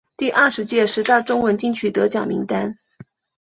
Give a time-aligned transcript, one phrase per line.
[0.17, 2.75] 第二十届十大中文金曲得奖名单